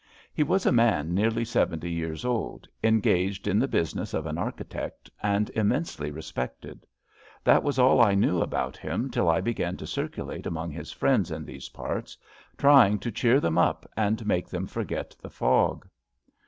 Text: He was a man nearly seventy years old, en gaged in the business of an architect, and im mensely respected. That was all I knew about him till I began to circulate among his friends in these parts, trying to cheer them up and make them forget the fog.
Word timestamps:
He 0.33 0.41
was 0.41 0.65
a 0.65 0.71
man 0.71 1.13
nearly 1.13 1.45
seventy 1.45 1.91
years 1.91 2.25
old, 2.25 2.67
en 2.83 3.01
gaged 3.01 3.47
in 3.47 3.59
the 3.59 3.67
business 3.67 4.15
of 4.15 4.25
an 4.25 4.35
architect, 4.35 5.11
and 5.21 5.51
im 5.53 5.69
mensely 5.69 6.11
respected. 6.11 6.87
That 7.43 7.61
was 7.61 7.77
all 7.77 8.01
I 8.01 8.15
knew 8.15 8.41
about 8.41 8.77
him 8.77 9.11
till 9.11 9.29
I 9.29 9.41
began 9.41 9.77
to 9.77 9.85
circulate 9.85 10.47
among 10.47 10.71
his 10.71 10.91
friends 10.91 11.29
in 11.29 11.45
these 11.45 11.69
parts, 11.69 12.17
trying 12.57 12.97
to 12.97 13.11
cheer 13.11 13.39
them 13.39 13.59
up 13.59 13.87
and 13.95 14.25
make 14.25 14.47
them 14.49 14.65
forget 14.65 15.15
the 15.21 15.29
fog. 15.29 15.87